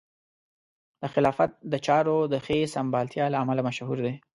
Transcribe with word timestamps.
د 1.01 1.03
خلافت 1.13 1.49
د 1.71 1.73
چارو 1.85 2.17
د 2.33 2.35
ښې 2.45 2.59
سمبالتیا 2.75 3.25
له 3.31 3.37
امله 3.43 3.61
مشهور 3.69 3.97
دی. 4.05 4.13